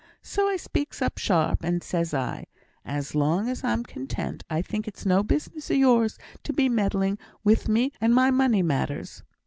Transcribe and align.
So 0.23 0.49
I 0.49 0.57
speaks 0.57 0.99
up 0.99 1.19
sharp, 1.19 1.63
and, 1.63 1.83
says 1.83 2.11
I, 2.11 2.47
'As 2.83 3.13
long 3.13 3.47
as 3.47 3.63
I'm 3.63 3.83
content, 3.83 4.43
I 4.49 4.63
think 4.63 4.87
it's 4.87 5.05
no 5.05 5.21
business 5.21 5.69
of 5.69 5.77
yours 5.77 6.17
to 6.43 6.51
be 6.51 6.69
meddling 6.69 7.19
wi' 7.43 7.57
me 7.67 7.91
and 8.01 8.11
my 8.11 8.31
money 8.31 8.63
matters.' 8.63 9.21